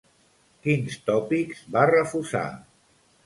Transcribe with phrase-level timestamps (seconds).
[0.67, 2.45] Quins tòpics va refusar?